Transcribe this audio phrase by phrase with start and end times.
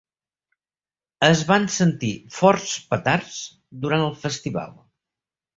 [1.27, 3.39] Es van sentir forts petards
[3.85, 4.77] durant el festival.